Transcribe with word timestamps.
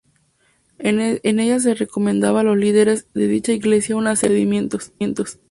En 0.79 0.99
ella 1.39 1.59
se 1.59 1.75
recomendaba 1.75 2.39
a 2.39 2.43
los 2.43 2.57
líderes 2.57 3.05
de 3.13 3.27
dicha 3.27 3.51
iglesia 3.53 3.95
una 3.95 4.15
serie 4.15 4.39
de 4.47 4.67
procedimientos. 4.67 5.37